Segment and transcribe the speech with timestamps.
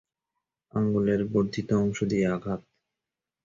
[0.73, 2.61] আঙ্গুলের বর্ধিত অংশ দিয়ে আঘাত।